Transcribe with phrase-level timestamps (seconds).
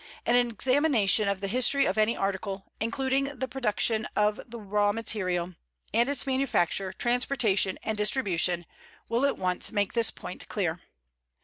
[0.25, 5.53] An examination of the history of any article, including the production of the raw material,
[5.93, 8.65] and its manufacture, transportation, and distribution,
[9.09, 10.79] will at once make this point clear.